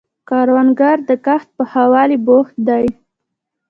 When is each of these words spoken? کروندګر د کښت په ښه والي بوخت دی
کروندګر 0.29 0.97
د 1.09 1.11
کښت 1.25 1.49
په 1.57 1.63
ښه 1.71 1.83
والي 1.93 2.17
بوخت 2.25 2.55
دی 2.67 2.85